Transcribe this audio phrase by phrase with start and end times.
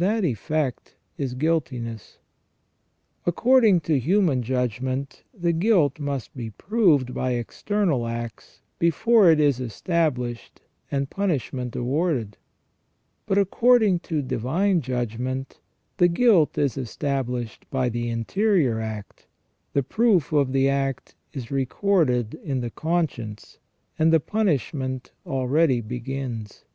[0.00, 2.18] that effect is guiltiness.*
[3.24, 9.60] According to human judgment the guilt must be proved by external acts before it is
[9.60, 12.36] established and punishment awarded;
[13.24, 15.58] but, according to divine judgment
[15.96, 19.26] the guilt is established by the interior act,
[19.72, 23.58] the proof of the act is recorded in the conscience,
[23.98, 26.66] and the punishment already begins.